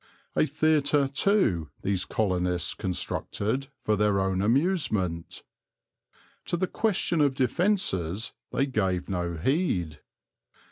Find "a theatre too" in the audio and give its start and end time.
0.35-1.69